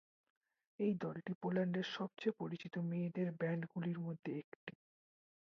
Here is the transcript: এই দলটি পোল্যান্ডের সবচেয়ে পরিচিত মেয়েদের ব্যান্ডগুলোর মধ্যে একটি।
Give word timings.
এই 0.79 0.93
দলটি 1.01 1.31
পোল্যান্ডের 1.41 1.87
সবচেয়ে 1.91 2.37
পরিচিত 2.39 2.73
মেয়েদের 2.89 3.27
ব্যান্ডগুলোর 3.39 3.99
মধ্যে 3.99 4.31
একটি। 4.41 4.73